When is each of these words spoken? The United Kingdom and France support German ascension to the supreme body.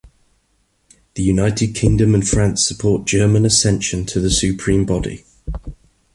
The 1.13 1.21
United 1.21 1.75
Kingdom 1.75 2.15
and 2.15 2.27
France 2.27 2.67
support 2.67 3.05
German 3.05 3.45
ascension 3.45 4.03
to 4.07 4.19
the 4.19 4.31
supreme 4.31 4.83
body. 4.83 5.25